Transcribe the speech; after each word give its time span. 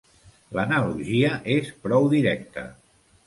L'analogia 0.59 1.29
és 1.57 1.69
prou 1.85 2.09
directa. 2.17 2.65